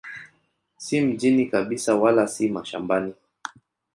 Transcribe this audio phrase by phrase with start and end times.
[0.77, 3.13] Si mjini kabisa wala si mashambani.